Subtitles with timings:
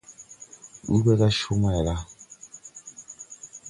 [0.93, 1.95] Ndu ɓɛ gá Comayla.